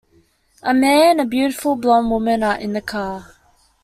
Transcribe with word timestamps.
A 0.63 0.73
man 0.73 1.19
and 1.19 1.29
beautiful 1.29 1.75
blonde 1.75 2.09
woman 2.09 2.41
are 2.41 2.57
in 2.57 2.75
a 2.75 2.81
car. 2.81 3.35